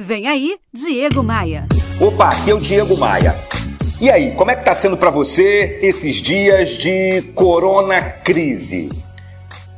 [0.00, 1.66] Vem aí, Diego Maia.
[2.00, 3.34] Opa, aqui é o Diego Maia.
[4.00, 8.92] E aí, como é que tá sendo para você esses dias de corona crise?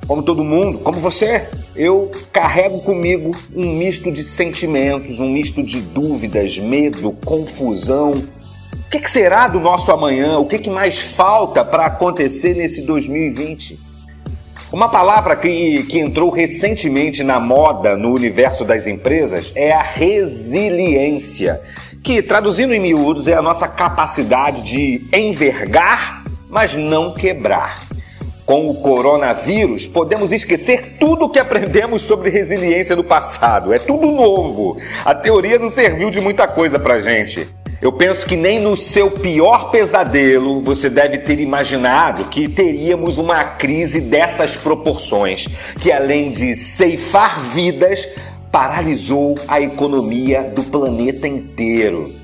[0.07, 5.81] Como todo mundo, como você, eu carrego comigo um misto de sentimentos, um misto de
[5.81, 8.11] dúvidas, medo, confusão.
[8.11, 10.37] O que, que será do nosso amanhã?
[10.39, 13.90] O que, que mais falta para acontecer nesse 2020?
[14.73, 21.61] Uma palavra que, que entrou recentemente na moda no universo das empresas é a resiliência,
[22.05, 27.85] que traduzindo em miúdos é a nossa capacidade de envergar, mas não quebrar.
[28.47, 33.73] Com o coronavírus, podemos esquecer tudo o que aprendemos sobre resiliência no passado.
[33.73, 34.77] É tudo novo.
[35.05, 37.60] A teoria não serviu de muita coisa pra gente.
[37.81, 43.43] Eu penso que nem no seu pior pesadelo você deve ter imaginado que teríamos uma
[43.43, 45.49] crise dessas proporções,
[45.81, 48.07] que além de ceifar vidas,
[48.53, 52.20] paralisou a economia do planeta inteiro.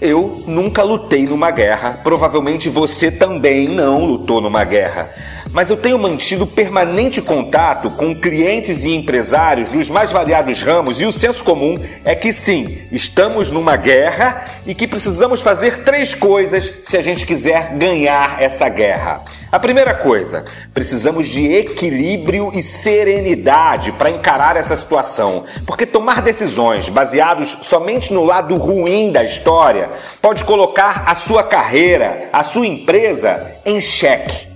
[0.00, 5.10] Eu nunca lutei numa guerra, provavelmente você também não lutou numa guerra
[5.52, 11.04] mas eu tenho mantido permanente contato com clientes e empresários dos mais variados ramos e
[11.04, 16.72] o senso comum é que sim, estamos numa guerra e que precisamos fazer três coisas
[16.84, 19.24] se a gente quiser ganhar essa guerra.
[19.52, 26.88] A primeira coisa, precisamos de equilíbrio e serenidade para encarar essa situação, porque tomar decisões
[26.88, 29.90] baseados somente no lado ruim da história
[30.22, 34.50] pode colocar a sua carreira, a sua empresa em xeque.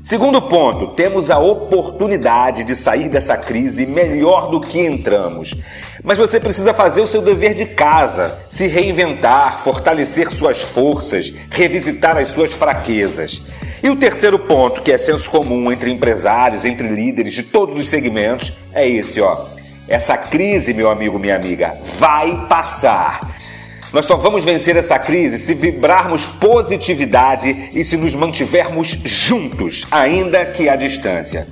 [0.00, 5.56] Segundo ponto, temos a oportunidade de sair dessa crise melhor do que entramos.
[6.04, 12.16] Mas você precisa fazer o seu dever de casa, se reinventar, fortalecer suas forças, revisitar
[12.16, 13.42] as suas fraquezas.
[13.86, 17.88] E o terceiro ponto, que é senso comum entre empresários, entre líderes de todos os
[17.88, 19.44] segmentos, é esse, ó.
[19.86, 23.20] Essa crise, meu amigo, minha amiga, vai passar.
[23.92, 30.44] Nós só vamos vencer essa crise se vibrarmos positividade e se nos mantivermos juntos, ainda
[30.46, 31.46] que à distância.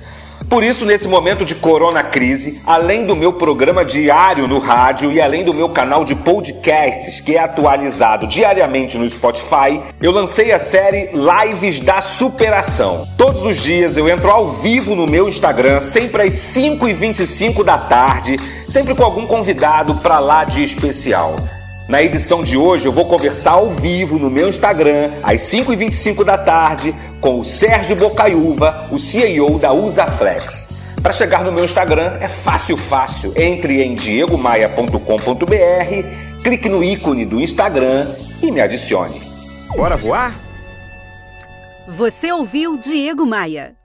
[0.49, 5.19] Por isso, nesse momento de corona crise, além do meu programa diário no rádio e
[5.19, 10.59] além do meu canal de podcasts, que é atualizado diariamente no Spotify, eu lancei a
[10.59, 13.07] série Lives da Superação.
[13.17, 18.37] Todos os dias eu entro ao vivo no meu Instagram, sempre às 5h25 da tarde,
[18.67, 21.37] sempre com algum convidado para lá de especial.
[21.87, 26.35] Na edição de hoje eu vou conversar ao vivo no meu Instagram, às 5h25 da
[26.35, 30.69] tarde, com o Sérgio Bocaiúva, o CEO da Usaflex.
[30.99, 33.33] Para chegar no meu Instagram é fácil, fácil.
[33.35, 39.21] Entre em diegomaia.com.br, clique no ícone do Instagram e me adicione.
[39.75, 40.39] Bora voar?
[41.87, 43.73] Você ouviu Diego Maia.